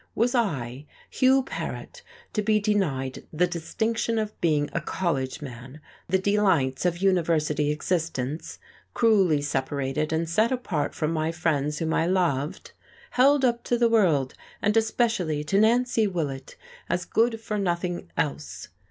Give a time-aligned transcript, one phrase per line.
[0.15, 2.01] Was I, Hugh Paret,
[2.33, 8.57] to be denied the distinction of being a college man, the delights of university existence,
[8.95, 12.71] cruelly separated and set apart from my friends whom I loved!
[13.11, 16.55] held up to the world and especially to Nancy Willett
[16.89, 18.69] as good for nothing else!